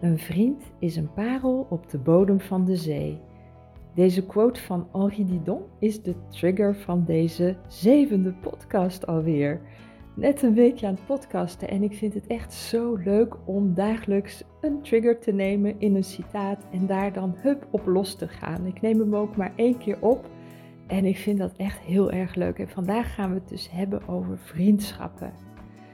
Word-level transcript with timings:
Een 0.00 0.18
vriend 0.18 0.62
is 0.78 0.96
een 0.96 1.12
parel 1.12 1.66
op 1.70 1.90
de 1.90 1.98
bodem 1.98 2.40
van 2.40 2.64
de 2.64 2.76
zee. 2.76 3.18
Deze 3.94 4.26
quote 4.26 4.60
van 4.60 4.88
Henri 4.92 5.24
Didon 5.24 5.62
is 5.78 6.02
de 6.02 6.14
trigger 6.28 6.76
van 6.76 7.04
deze 7.04 7.56
zevende 7.66 8.32
podcast 8.32 9.06
alweer. 9.06 9.60
Net 10.14 10.42
een 10.42 10.54
weekje 10.54 10.86
aan 10.86 10.94
het 10.94 11.06
podcasten 11.06 11.68
en 11.68 11.82
ik 11.82 11.92
vind 11.94 12.14
het 12.14 12.26
echt 12.26 12.52
zo 12.52 12.94
leuk 12.94 13.36
om 13.44 13.74
dagelijks 13.74 14.44
een 14.60 14.82
trigger 14.82 15.18
te 15.18 15.32
nemen 15.32 15.74
in 15.78 15.94
een 15.94 16.04
citaat 16.04 16.64
en 16.72 16.86
daar 16.86 17.12
dan 17.12 17.34
hup 17.36 17.66
op 17.70 17.86
los 17.86 18.14
te 18.14 18.28
gaan. 18.28 18.66
Ik 18.66 18.80
neem 18.80 18.98
hem 18.98 19.16
ook 19.16 19.36
maar 19.36 19.52
één 19.56 19.78
keer 19.78 19.96
op 20.00 20.28
en 20.86 21.04
ik 21.04 21.16
vind 21.16 21.38
dat 21.38 21.56
echt 21.56 21.78
heel 21.78 22.10
erg 22.10 22.34
leuk. 22.34 22.58
En 22.58 22.68
vandaag 22.68 23.14
gaan 23.14 23.28
we 23.28 23.34
het 23.34 23.48
dus 23.48 23.70
hebben 23.70 24.08
over 24.08 24.38
vriendschappen 24.38 25.32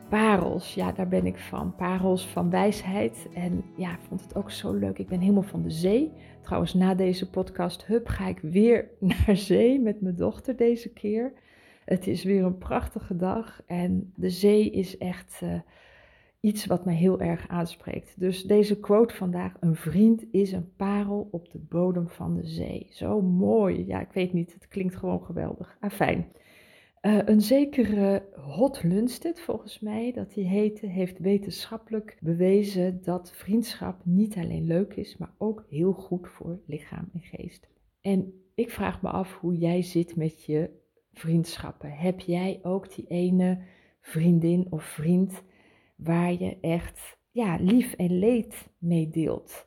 parels, 0.09 0.75
ja, 0.75 0.93
daar 0.93 1.09
ben 1.09 1.27
ik 1.27 1.39
van. 1.39 1.75
Parels 1.75 2.27
van 2.27 2.51
wijsheid. 2.51 3.29
En 3.35 3.65
ja, 3.77 3.93
ik 3.93 4.01
vond 4.09 4.21
het 4.21 4.37
ook 4.37 4.51
zo 4.51 4.73
leuk. 4.73 4.99
Ik 4.99 5.09
ben 5.09 5.21
helemaal 5.21 5.43
van 5.43 5.63
de 5.63 5.71
zee. 5.71 6.13
Trouwens, 6.43 6.75
na 6.75 6.95
deze 6.95 7.31
podcast, 7.31 7.87
hup, 7.87 8.07
ga 8.07 8.27
ik 8.27 8.39
weer 8.39 8.89
naar 9.27 9.37
zee 9.37 9.81
met 9.81 10.01
mijn 10.01 10.17
dochter 10.17 10.57
deze 10.57 10.93
keer. 10.93 11.33
Het 11.85 12.07
is 12.07 12.25
weer 12.25 12.45
een 12.45 12.59
prachtige 12.59 13.17
dag 13.17 13.63
en 13.67 14.13
de 14.17 14.31
zee 14.31 14.71
is 14.71 14.99
echt 14.99 15.41
uh, 15.45 15.55
iets 16.41 16.67
wat 16.67 16.85
mij 16.85 16.95
heel 16.95 17.21
erg 17.21 17.49
aanspreekt. 17.49 18.21
Dus 18.21 18.43
deze 18.43 18.81
quote 18.81 19.15
vandaag: 19.15 19.53
Een 19.61 19.77
vriend 19.77 20.25
is 20.31 20.53
een 20.53 20.73
parel 20.77 21.29
op 21.31 21.51
de 21.51 21.59
bodem 21.59 22.09
van 22.09 22.35
de 22.35 22.47
zee. 22.47 22.87
Zo 22.91 23.21
mooi. 23.23 23.87
Ja, 23.87 24.01
ik 24.01 24.13
weet 24.13 24.33
niet, 24.33 24.53
het 24.53 24.69
klinkt 24.69 24.97
gewoon 24.97 25.25
geweldig. 25.25 25.77
Ah, 25.81 25.91
fijn. 25.91 26.27
Uh, 27.05 27.19
een 27.25 27.41
zekere 27.41 28.29
Hot 28.35 28.83
Lundstedt, 28.83 29.41
volgens 29.41 29.81
mij, 29.81 30.13
dat 30.13 30.35
hij 30.35 30.45
heette, 30.45 30.87
heeft 30.87 31.19
wetenschappelijk 31.19 32.17
bewezen 32.21 33.03
dat 33.03 33.33
vriendschap 33.33 34.01
niet 34.05 34.37
alleen 34.37 34.67
leuk 34.67 34.95
is, 34.95 35.17
maar 35.17 35.35
ook 35.39 35.65
heel 35.69 35.93
goed 35.93 36.29
voor 36.29 36.61
lichaam 36.67 37.11
en 37.13 37.21
geest. 37.21 37.69
En 38.01 38.33
ik 38.55 38.71
vraag 38.71 39.03
me 39.03 39.09
af 39.09 39.35
hoe 39.35 39.57
jij 39.57 39.83
zit 39.83 40.17
met 40.17 40.45
je 40.45 40.71
vriendschappen. 41.13 41.91
Heb 41.91 42.21
jij 42.21 42.61
ook 42.63 42.95
die 42.95 43.07
ene 43.07 43.63
vriendin 44.01 44.67
of 44.71 44.85
vriend 44.85 45.43
waar 45.97 46.33
je 46.33 46.61
echt 46.61 47.19
ja, 47.31 47.57
lief 47.61 47.93
en 47.93 48.19
leed 48.19 48.69
mee 48.79 49.11
deelt? 49.11 49.67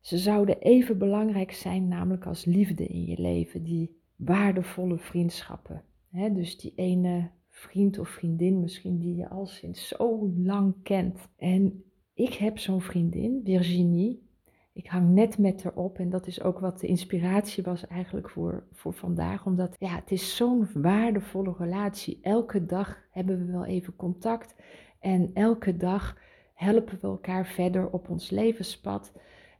Ze 0.00 0.18
zouden 0.18 0.58
even 0.58 0.98
belangrijk 0.98 1.52
zijn, 1.52 1.88
namelijk 1.88 2.26
als 2.26 2.44
liefde 2.44 2.86
in 2.86 3.04
je 3.04 3.20
leven, 3.20 3.62
die 3.62 4.00
waardevolle 4.16 4.98
vriendschappen 4.98 5.84
dus 6.12 6.58
die 6.58 6.72
ene 6.76 7.30
vriend 7.48 7.98
of 7.98 8.08
vriendin 8.08 8.60
misschien 8.60 8.98
die 8.98 9.16
je 9.16 9.28
al 9.28 9.46
sinds 9.46 9.88
zo 9.88 10.32
lang 10.36 10.74
kent. 10.82 11.28
En 11.36 11.84
ik 12.14 12.34
heb 12.34 12.58
zo'n 12.58 12.80
vriendin, 12.80 13.40
Virginie. 13.44 14.30
Ik 14.72 14.86
hang 14.86 15.08
net 15.08 15.38
met 15.38 15.62
haar 15.62 15.74
op 15.74 15.98
en 15.98 16.10
dat 16.10 16.26
is 16.26 16.42
ook 16.42 16.58
wat 16.58 16.80
de 16.80 16.86
inspiratie 16.86 17.62
was 17.62 17.86
eigenlijk 17.86 18.30
voor, 18.30 18.66
voor 18.72 18.92
vandaag. 18.92 19.46
Omdat 19.46 19.76
ja, 19.78 19.94
het 19.94 20.10
is 20.10 20.36
zo'n 20.36 20.68
waardevolle 20.74 21.54
relatie. 21.58 22.18
Elke 22.22 22.66
dag 22.66 23.02
hebben 23.10 23.46
we 23.46 23.52
wel 23.52 23.64
even 23.64 23.96
contact 23.96 24.54
en 25.00 25.30
elke 25.34 25.76
dag 25.76 26.18
helpen 26.54 26.98
we 27.00 27.06
elkaar 27.06 27.46
verder 27.46 27.90
op 27.90 28.08
ons 28.08 28.30
levenspad. 28.30 29.12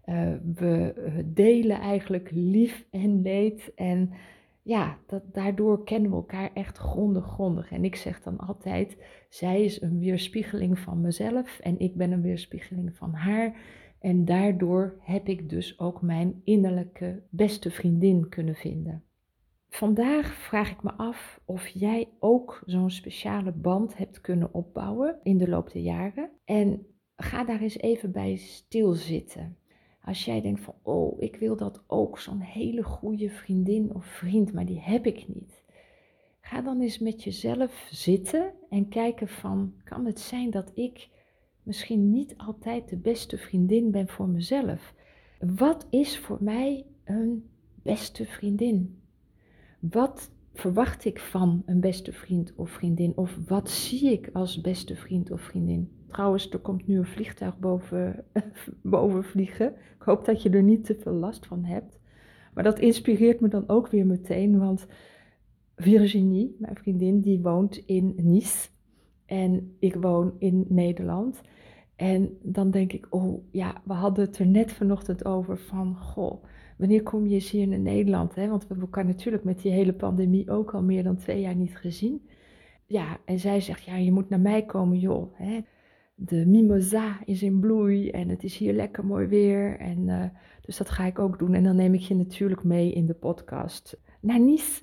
Uh, 0.05 0.33
we 0.55 0.95
delen 1.27 1.80
eigenlijk 1.80 2.30
lief 2.30 2.86
en 2.91 3.23
leed 3.23 3.73
en 3.75 4.12
ja, 4.62 4.98
dat, 5.06 5.22
daardoor 5.34 5.84
kennen 5.84 6.10
we 6.10 6.16
elkaar 6.16 6.50
echt 6.55 6.78
grondig, 6.78 7.24
grondig. 7.24 7.70
En 7.72 7.84
ik 7.84 7.96
zeg 7.96 8.22
dan 8.22 8.38
altijd, 8.38 8.96
zij 9.28 9.64
is 9.64 9.80
een 9.80 9.98
weerspiegeling 9.98 10.78
van 10.78 11.00
mezelf 11.00 11.58
en 11.58 11.78
ik 11.78 11.94
ben 11.96 12.12
een 12.12 12.22
weerspiegeling 12.22 12.96
van 12.96 13.12
haar. 13.12 13.60
En 14.00 14.24
daardoor 14.24 14.96
heb 15.00 15.28
ik 15.28 15.48
dus 15.48 15.78
ook 15.78 16.02
mijn 16.02 16.40
innerlijke 16.44 17.22
beste 17.30 17.70
vriendin 17.70 18.28
kunnen 18.28 18.55
vinden. 18.55 19.05
Vandaag 19.68 20.34
vraag 20.34 20.70
ik 20.70 20.83
me 20.83 20.92
af 20.92 21.40
of 21.45 21.67
jij 21.67 22.08
ook 22.18 22.62
zo'n 22.67 22.90
speciale 22.90 23.52
band 23.52 23.96
hebt 23.96 24.20
kunnen 24.20 24.55
opbouwen 24.55 25.18
in 25.22 25.39
de 25.39 25.48
loop 25.48 25.72
der 25.72 25.83
jaren. 25.83 26.30
En 26.45 26.86
ga 27.17 27.45
daar 27.45 27.61
eens 27.61 27.78
even 27.78 28.12
bij 28.12 28.36
stilzitten. 28.36 29.56
Als 30.05 30.24
jij 30.24 30.40
denkt 30.40 30.61
van, 30.61 30.74
oh, 30.83 31.23
ik 31.23 31.36
wil 31.36 31.57
dat 31.57 31.83
ook, 31.86 32.18
zo'n 32.18 32.40
hele 32.40 32.83
goede 32.83 33.30
vriendin 33.30 33.95
of 33.95 34.05
vriend, 34.05 34.52
maar 34.52 34.67
die 34.67 34.80
heb 34.80 35.07
ik 35.07 35.29
niet. 35.29 35.64
Ga 36.40 36.61
dan 36.61 36.80
eens 36.80 36.98
met 36.98 37.23
jezelf 37.23 37.89
zitten 37.90 38.52
en 38.70 38.89
kijken 38.89 39.29
van, 39.29 39.74
kan 39.85 40.07
het 40.07 40.20
zijn 40.20 40.51
dat 40.51 40.70
ik 40.74 41.08
misschien 41.63 42.11
niet 42.11 42.35
altijd 42.36 42.89
de 42.89 42.96
beste 42.96 43.39
vriendin 43.39 43.90
ben 43.90 44.08
voor 44.08 44.29
mezelf? 44.29 44.95
Wat 45.39 45.86
is 45.90 46.19
voor 46.19 46.39
mij 46.40 46.86
een 47.05 47.51
beste 47.83 48.24
vriendin? 48.24 49.02
Wat 49.80 50.30
verwacht 50.52 51.05
ik 51.05 51.20
van 51.20 51.63
een 51.67 51.80
beste 51.80 52.13
vriend 52.13 52.52
of 52.57 52.70
vriendin? 52.70 53.17
Of 53.17 53.39
wat 53.46 53.70
zie 53.70 54.13
ik 54.13 54.30
als 54.33 54.61
beste 54.61 54.96
vriend 54.96 55.30
of 55.30 55.40
vriendin? 55.40 55.90
Trouwens, 56.12 56.50
er 56.50 56.58
komt 56.58 56.86
nu 56.86 56.96
een 56.96 57.05
vliegtuig 57.05 57.58
boven, 57.58 58.24
boven 58.83 59.24
vliegen. 59.24 59.68
Ik 59.68 60.02
hoop 60.02 60.24
dat 60.24 60.42
je 60.42 60.50
er 60.50 60.62
niet 60.62 60.84
te 60.84 60.96
veel 61.00 61.12
last 61.12 61.46
van 61.46 61.64
hebt. 61.64 61.98
Maar 62.55 62.64
dat 62.64 62.78
inspireert 62.78 63.40
me 63.40 63.48
dan 63.48 63.68
ook 63.68 63.89
weer 63.89 64.06
meteen, 64.06 64.58
want 64.58 64.86
Virginie, 65.77 66.56
mijn 66.58 66.77
vriendin, 66.77 67.20
die 67.20 67.40
woont 67.40 67.77
in 67.77 68.14
Nice. 68.17 68.68
En 69.27 69.77
ik 69.78 69.95
woon 69.95 70.34
in 70.39 70.64
Nederland. 70.68 71.40
En 71.96 72.39
dan 72.42 72.70
denk 72.70 72.92
ik, 72.92 73.06
oh 73.11 73.45
ja, 73.51 73.83
we 73.84 73.92
hadden 73.92 74.24
het 74.24 74.39
er 74.39 74.46
net 74.46 74.72
vanochtend 74.72 75.24
over 75.24 75.58
van, 75.58 75.96
goh, 75.96 76.45
wanneer 76.78 77.02
kom 77.02 77.27
je 77.27 77.34
eens 77.34 77.51
hier 77.51 77.68
naar 77.68 77.78
Nederland? 77.78 78.34
Hè? 78.34 78.48
Want 78.48 78.62
we 78.62 78.68
hebben 78.68 78.86
elkaar 78.86 79.05
natuurlijk 79.05 79.45
met 79.45 79.62
die 79.62 79.72
hele 79.72 79.92
pandemie 79.92 80.51
ook 80.51 80.74
al 80.74 80.83
meer 80.83 81.02
dan 81.02 81.17
twee 81.17 81.40
jaar 81.40 81.55
niet 81.55 81.77
gezien. 81.77 82.28
Ja, 82.86 83.18
en 83.24 83.39
zij 83.39 83.61
zegt, 83.61 83.83
ja, 83.83 83.96
je 83.96 84.12
moet 84.12 84.28
naar 84.28 84.40
mij 84.40 84.62
komen, 84.62 84.98
joh. 84.98 85.34
Hè? 85.34 85.61
De 86.24 86.46
mimosa 86.46 87.18
is 87.24 87.42
in 87.42 87.60
bloei 87.60 88.10
en 88.10 88.28
het 88.28 88.44
is 88.44 88.56
hier 88.56 88.72
lekker 88.72 89.06
mooi 89.06 89.27
weer. 89.27 89.78
En, 89.78 89.98
uh, 90.08 90.24
dus 90.60 90.77
dat 90.77 90.90
ga 90.90 91.05
ik 91.05 91.18
ook 91.18 91.38
doen. 91.38 91.55
En 91.55 91.64
dan 91.64 91.77
neem 91.77 91.94
ik 91.94 92.00
je 92.00 92.14
natuurlijk 92.14 92.64
mee 92.64 92.92
in 92.92 93.06
de 93.06 93.14
podcast 93.14 94.00
naar 94.20 94.40
Nice. 94.40 94.83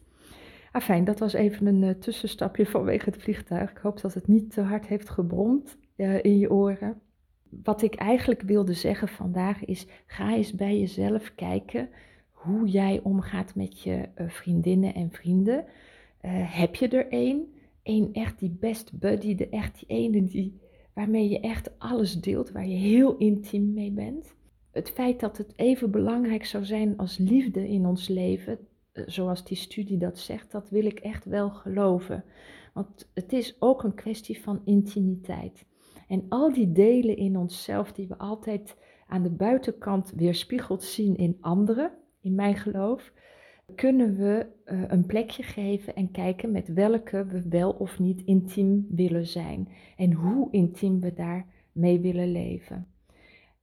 Afijn, 0.72 1.04
dat 1.04 1.20
was 1.20 1.34
even 1.34 1.66
een 1.66 1.82
uh, 1.82 1.90
tussenstapje 1.90 2.66
vanwege 2.66 3.10
het 3.10 3.22
vliegtuig. 3.22 3.72
Ik 3.72 3.78
hoop 3.78 4.02
dat 4.02 4.14
het 4.14 4.28
niet 4.28 4.52
te 4.52 4.62
hard 4.62 4.88
heeft 4.88 5.10
gebromd 5.10 5.78
uh, 5.96 6.24
in 6.24 6.38
je 6.38 6.52
oren 6.52 7.02
wat 7.64 7.82
ik 7.82 7.96
eigenlijk 7.96 8.42
wilde 8.42 8.74
zeggen 8.74 9.08
vandaag 9.08 9.66
is: 9.66 9.88
ga 10.06 10.36
eens 10.36 10.54
bij 10.54 10.80
jezelf 10.80 11.36
kijken 11.36 11.90
hoe 12.32 12.68
jij 12.68 13.00
omgaat 13.04 13.56
met 13.56 13.82
je 13.82 14.10
vriendinnen 14.16 14.94
en 14.94 15.12
vrienden. 15.12 15.66
Heb 16.28 16.76
je 16.76 16.88
er 16.88 17.08
één? 17.08 17.54
Eén 17.84 18.10
echt 18.14 18.40
die 18.40 18.58
best 18.60 19.00
buddy, 19.00 19.36
de 19.36 19.50
echt 19.50 19.80
die 19.80 19.88
ene 19.88 20.24
die, 20.24 20.60
waarmee 21.00 21.30
je 21.30 21.40
echt 21.40 21.80
alles 21.80 22.22
deelt, 22.22 22.52
waar 22.52 22.68
je 22.68 22.76
heel 22.76 23.18
intiem 23.18 23.74
mee 23.74 23.92
bent. 23.92 24.36
Het 24.72 24.90
feit 24.90 25.20
dat 25.20 25.38
het 25.38 25.54
even 25.56 25.92
belangrijk 25.92 26.46
zou 26.46 26.66
zijn 26.66 26.98
als 26.98 27.18
liefde 27.18 27.70
in 27.70 27.86
ons 27.86 28.08
leven, 28.08 28.60
uh, 28.94 29.04
zoals 29.08 29.46
die 29.46 29.58
studie 29.58 29.98
dat 29.98 30.20
zegt, 30.20 30.52
dat 30.52 30.70
wil 30.70 30.86
ik 30.86 31.00
echt 31.00 31.26
wel 31.26 31.50
geloven. 31.50 32.24
Want 32.74 33.10
het 33.14 33.34
is 33.34 33.56
ook 33.60 33.84
een 33.84 33.94
kwestie 33.94 34.42
van 34.42 34.62
intimiteit. 34.66 35.66
En 36.08 36.26
al 36.30 36.54
die 36.54 36.72
delen 36.72 37.18
in 37.18 37.38
onszelf 37.38 37.92
die 37.92 38.08
we 38.08 38.18
altijd 38.18 38.76
aan 39.08 39.24
de 39.24 39.32
buitenkant 39.32 40.12
weerspiegeld 40.16 40.84
zien 40.84 41.16
in 41.16 41.38
anderen, 41.42 41.92
in 42.22 42.36
mijn 42.36 42.56
geloof, 42.56 43.14
kunnen 43.76 44.16
we 44.16 44.46
uh, 44.66 44.84
een 44.88 45.06
plekje 45.06 45.44
geven 45.44 45.96
en 45.96 46.12
kijken 46.12 46.52
met 46.52 46.74
welke 46.74 47.26
we 47.26 47.48
wel 47.50 47.72
of 47.72 48.00
niet 48.00 48.22
intiem 48.22 48.88
willen 48.90 49.28
zijn 49.28 49.70
en 49.98 50.14
hoe 50.14 50.48
intiem 50.52 51.00
we 51.00 51.14
daarmee 51.14 52.00
willen 52.00 52.32
leven. 52.32 52.88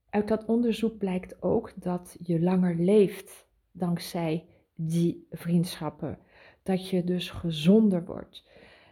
Uit 0.09 0.27
dat 0.27 0.45
onderzoek 0.45 0.97
blijkt 0.97 1.41
ook 1.41 1.73
dat 1.75 2.17
je 2.23 2.39
langer 2.39 2.75
leeft 2.75 3.47
dankzij 3.71 4.45
die 4.75 5.27
vriendschappen. 5.31 6.17
Dat 6.63 6.89
je 6.89 7.03
dus 7.03 7.29
gezonder 7.29 8.05
wordt. 8.05 8.43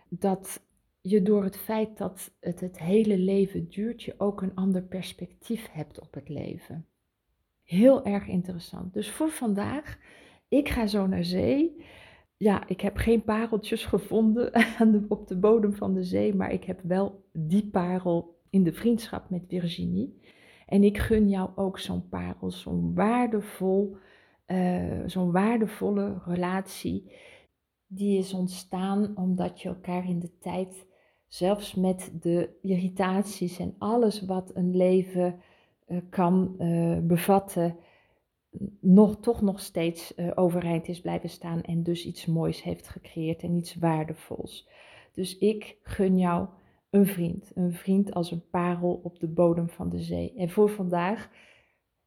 Dat 0.10 0.64
je 1.02 1.22
door 1.22 1.44
het 1.44 1.58
feit 1.58 1.98
dat 1.98 2.32
het 2.40 2.60
het 2.60 2.80
hele 2.80 3.18
leven 3.18 3.70
duurt, 3.70 4.04
je 4.04 4.14
ook 4.18 4.42
een 4.42 4.56
ander 4.56 4.84
perspectief 4.84 5.68
hebt 5.72 6.00
op 6.00 6.14
het 6.14 6.30
leven. 6.30 6.86
Heel 7.64 8.06
erg 8.06 8.28
interessant. 8.28 8.94
Dus 8.94 9.12
voor 9.12 9.30
vandaag, 9.30 10.00
ik 10.58 10.70
ga 10.70 10.88
zo 10.88 11.08
naar 11.08 11.24
zee. 11.24 11.84
Ja, 12.38 12.68
ik 12.68 12.82
heb 12.82 12.98
geen 12.98 13.24
pareltjes 13.24 13.86
gevonden 13.96 14.54
aan 14.80 14.92
de, 14.92 15.06
op 15.08 15.28
de 15.28 15.38
bodem 15.38 15.74
van 15.74 15.94
de 15.94 16.04
zee, 16.04 16.36
maar 16.36 16.52
ik 16.52 16.64
heb 16.64 16.80
wel 16.84 17.24
die 17.32 17.70
parel 17.70 18.36
in 18.50 18.64
de 18.64 18.74
vriendschap 18.74 19.30
met 19.30 19.44
Virginie. 19.48 20.20
En 20.66 20.84
ik 20.84 20.98
gun 20.98 21.30
jou 21.30 21.50
ook 21.56 21.80
zo'n 21.80 22.10
parel, 22.10 22.52
zo'n 22.52 22.94
waardevol, 22.94 23.98
uh, 24.48 25.02
zo'n 25.06 25.32
waardevolle 25.32 26.22
relatie. 26.26 27.12
Die 27.88 28.18
is 28.18 28.34
ontstaan 28.34 29.18
omdat 29.18 29.62
je 29.62 29.70
elkaar 29.70 30.10
in 30.10 30.20
de 30.20 30.38
tijd 30.38 30.88
zelfs 31.28 31.76
met 31.76 32.12
de 32.22 32.50
irritaties 32.62 33.60
en 33.60 33.76
alles 33.78 34.26
wat 34.26 34.52
een 34.54 34.76
leven 34.76 35.40
kan 36.10 36.56
bevatten, 37.08 37.78
nog, 38.80 39.20
toch 39.20 39.42
nog 39.42 39.60
steeds 39.60 40.14
overeind 40.36 40.88
is 40.88 41.02
blijven 41.02 41.30
staan 41.30 41.62
en 41.62 41.84
dus 41.84 42.06
iets 42.06 42.26
moois 42.26 42.64
heeft 42.64 42.88
gecreëerd 42.88 43.42
en 43.42 43.56
iets 43.56 43.76
waardevols. 43.76 44.70
Dus 45.14 45.38
ik 45.38 45.78
gun 45.84 46.18
jou 46.18 46.48
een 46.90 47.06
vriend. 47.06 47.52
Een 47.56 47.74
vriend 47.74 48.14
als 48.14 48.32
een 48.32 48.50
parel 48.50 49.00
op 49.04 49.20
de 49.20 49.28
bodem 49.28 49.70
van 49.70 49.90
de 49.90 50.00
zee. 50.00 50.34
En 50.38 50.50
voor 50.50 50.70
vandaag, 50.70 51.30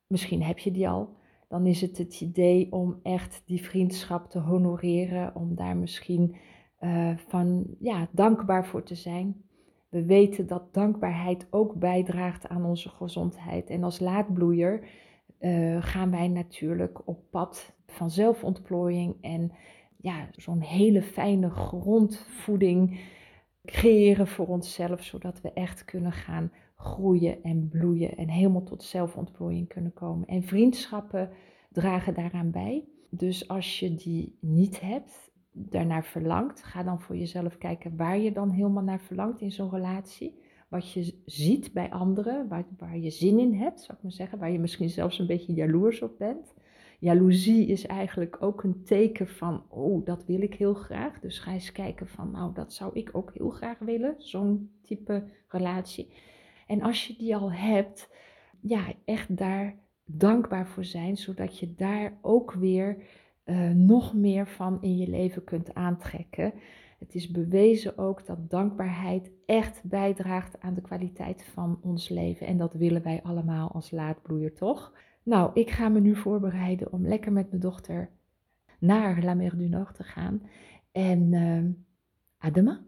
misschien 0.06 0.42
heb 0.42 0.58
je 0.58 0.70
die 0.70 0.88
al, 0.88 1.16
dan 1.48 1.66
is 1.66 1.80
het 1.80 1.98
het 1.98 2.20
idee 2.20 2.72
om 2.72 3.00
echt 3.02 3.42
die 3.46 3.62
vriendschap 3.62 4.30
te 4.30 4.38
honoreren, 4.38 5.34
om 5.34 5.54
daar 5.54 5.76
misschien 5.76 6.36
uh, 6.80 7.16
van 7.16 7.66
ja, 7.78 8.08
dankbaar 8.12 8.66
voor 8.66 8.82
te 8.82 8.94
zijn. 8.94 9.42
We 9.88 10.04
weten 10.04 10.46
dat 10.46 10.74
dankbaarheid 10.74 11.46
ook 11.50 11.74
bijdraagt 11.74 12.48
aan 12.48 12.64
onze 12.64 12.88
gezondheid. 12.88 13.70
En 13.70 13.84
als 13.84 14.00
laadbloeier 14.00 14.88
uh, 15.40 15.82
gaan 15.82 16.10
wij 16.10 16.28
natuurlijk 16.28 17.08
op 17.08 17.30
pad 17.30 17.74
van 17.86 18.10
zelfontplooiing 18.10 19.16
en 19.20 19.52
ja, 19.96 20.28
zo'n 20.32 20.60
hele 20.60 21.02
fijne 21.02 21.50
grondvoeding 21.50 23.00
creëren 23.64 24.26
voor 24.26 24.46
onszelf, 24.46 25.02
zodat 25.02 25.40
we 25.40 25.52
echt 25.52 25.84
kunnen 25.84 26.12
gaan 26.12 26.52
groeien 26.76 27.42
en 27.42 27.68
bloeien 27.68 28.16
en 28.16 28.28
helemaal 28.28 28.62
tot 28.62 28.82
zelfontplooiing 28.82 29.68
kunnen 29.68 29.92
komen. 29.92 30.28
En 30.28 30.42
vriendschappen 30.42 31.30
dragen 31.70 32.14
daaraan 32.14 32.50
bij. 32.50 32.84
Dus 33.10 33.48
als 33.48 33.80
je 33.80 33.94
die 33.94 34.38
niet 34.40 34.80
hebt, 34.80 35.30
daarnaar 35.52 36.04
verlangt, 36.04 36.62
ga 36.62 36.82
dan 36.82 37.00
voor 37.00 37.16
jezelf 37.16 37.58
kijken 37.58 37.96
waar 37.96 38.18
je 38.18 38.32
dan 38.32 38.50
helemaal 38.50 38.82
naar 38.82 39.00
verlangt 39.00 39.40
in 39.40 39.52
zo'n 39.52 39.70
relatie. 39.70 40.46
Wat 40.68 40.92
je 40.92 41.22
ziet 41.24 41.72
bij 41.72 41.90
anderen, 41.90 42.48
waar, 42.48 42.66
waar 42.78 42.98
je 42.98 43.10
zin 43.10 43.38
in 43.38 43.54
hebt, 43.54 43.80
zou 43.80 43.96
ik 43.96 44.02
maar 44.02 44.12
zeggen, 44.12 44.38
waar 44.38 44.50
je 44.50 44.58
misschien 44.58 44.90
zelfs 44.90 45.18
een 45.18 45.26
beetje 45.26 45.52
jaloers 45.52 46.02
op 46.02 46.18
bent. 46.18 46.54
Jaloezie 47.00 47.66
is 47.66 47.86
eigenlijk 47.86 48.36
ook 48.42 48.62
een 48.62 48.84
teken 48.84 49.28
van, 49.28 49.64
oh, 49.68 50.04
dat 50.04 50.24
wil 50.24 50.42
ik 50.42 50.54
heel 50.54 50.74
graag. 50.74 51.20
Dus 51.20 51.38
ga 51.38 51.52
eens 51.52 51.72
kijken 51.72 52.08
van, 52.08 52.30
nou, 52.30 52.54
dat 52.54 52.72
zou 52.72 52.90
ik 52.94 53.10
ook 53.12 53.30
heel 53.34 53.50
graag 53.50 53.78
willen, 53.78 54.14
zo'n 54.18 54.70
type 54.82 55.24
relatie. 55.48 56.12
En 56.66 56.82
als 56.82 57.06
je 57.06 57.16
die 57.16 57.36
al 57.36 57.52
hebt, 57.52 58.10
ja, 58.60 58.92
echt 59.04 59.36
daar 59.36 59.78
dankbaar 60.04 60.68
voor 60.68 60.84
zijn, 60.84 61.16
zodat 61.16 61.58
je 61.58 61.74
daar 61.74 62.18
ook 62.20 62.52
weer 62.52 63.02
uh, 63.44 63.70
nog 63.70 64.14
meer 64.14 64.48
van 64.48 64.82
in 64.82 64.96
je 64.96 65.08
leven 65.08 65.44
kunt 65.44 65.74
aantrekken. 65.74 66.52
Het 66.98 67.14
is 67.14 67.30
bewezen 67.30 67.98
ook 67.98 68.26
dat 68.26 68.50
dankbaarheid 68.50 69.30
echt 69.46 69.84
bijdraagt 69.84 70.60
aan 70.60 70.74
de 70.74 70.80
kwaliteit 70.80 71.44
van 71.44 71.78
ons 71.82 72.08
leven. 72.08 72.46
En 72.46 72.56
dat 72.56 72.74
willen 72.74 73.02
wij 73.02 73.22
allemaal 73.22 73.72
als 73.72 73.90
laadbloeier, 73.90 74.54
toch? 74.54 74.92
Nou, 75.22 75.50
ik 75.54 75.70
ga 75.70 75.88
me 75.88 76.00
nu 76.00 76.16
voorbereiden 76.16 76.92
om 76.92 77.06
lekker 77.06 77.32
met 77.32 77.48
mijn 77.48 77.60
dochter 77.60 78.10
naar 78.78 79.22
La 79.22 79.34
Mer 79.34 79.56
du 79.56 79.68
Nord 79.68 79.94
te 79.94 80.04
gaan. 80.04 80.42
En 80.92 81.32
uh! 81.32 82.87